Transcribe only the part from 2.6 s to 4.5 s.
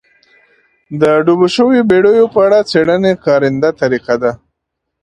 څېړنې کارنده طریقه ده.